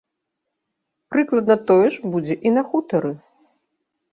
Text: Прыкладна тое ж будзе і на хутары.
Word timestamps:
Прыкладна 1.15 1.57
тое 1.67 1.87
ж 1.97 2.09
будзе 2.15 2.35
і 2.49 2.55
на 2.57 2.61
хутары. 2.73 3.13